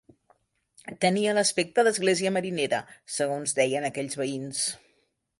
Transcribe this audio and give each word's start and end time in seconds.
Tenia 1.03 1.33
l'aspecte 1.37 1.83
d'església 1.87 2.31
marinera, 2.37 2.79
segons 3.17 3.53
deien 3.59 3.85
aquells 3.91 4.17
veïns. 4.23 4.63